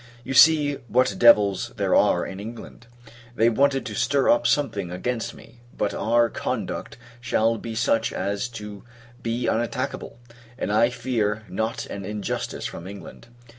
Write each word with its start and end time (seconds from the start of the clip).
You 0.23 0.33
see 0.33 0.77
what 0.87 1.13
devils 1.19 1.73
[there 1.77 1.93
are] 1.93 2.25
in 2.25 2.39
England! 2.39 2.87
They 3.35 3.49
wanted 3.51 3.85
to 3.85 3.93
stir 3.93 4.31
up 4.31 4.47
something 4.47 4.89
against 4.89 5.35
me; 5.35 5.59
but 5.77 5.93
our 5.93 6.27
conduct 6.27 6.97
shall 7.19 7.59
be 7.59 7.75
such 7.75 8.11
as 8.11 8.49
to 8.57 8.83
be 9.21 9.45
unattackable: 9.47 10.17
and 10.57 10.71
I 10.71 10.89
fear 10.89 11.43
not 11.47 11.85
an 11.85 12.03
injustice 12.03 12.65
from 12.65 12.87
England. 12.87 13.27